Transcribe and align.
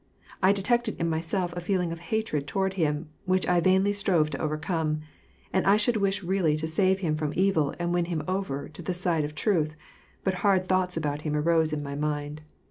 I 0.41 0.51
detected 0.51 0.99
in 0.99 1.09
myvlf 1.11 1.53
a 1.53 1.61
feeling 1.61 1.91
of 1.91 1.99
hatred 2.09 2.47
toward 2.47 2.73
him, 2.73 3.09
which 3.25 3.47
I 3.47 3.59
vainly 3.59 3.93
strove 3.93 4.31
to 4.31 4.39
overoome. 4.41 5.01
And 5.53 5.67
I 5.67 5.77
should 5.77 5.95
wish 5.97 6.23
really 6.23 6.57
to 6.57 6.65
save 6.67 7.01
him 7.01 7.15
from 7.15 7.33
evil 7.35 7.75
and 7.77 7.93
win 7.93 8.05
him 8.05 8.23
over 8.27 8.67
to 8.67 8.81
the 8.81 8.95
side 8.95 9.23
of 9.25 9.35
truth, 9.35 9.75
but 10.23 10.33
hard 10.41 10.65
thoughts 10.67 10.97
about 10.97 11.21
him 11.21 11.35
arose 11.35 11.71
in 11.71 11.83
my 11.83 11.93
mind. 11.93 12.41